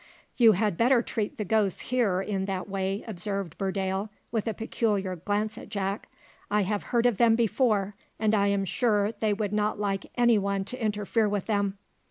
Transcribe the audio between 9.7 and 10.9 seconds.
like any one to